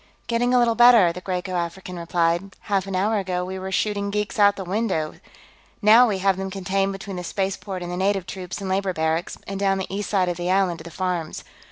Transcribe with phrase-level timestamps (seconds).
[0.25, 2.55] "Getting a little better," the Graeco African replied.
[2.61, 5.21] "Half an hour ago, we were shooting geeks out the windows, here;
[5.79, 9.37] now we have them contained between the spaceport and the native troops and labor barracks,
[9.45, 11.43] and down the east side of the island to the farms.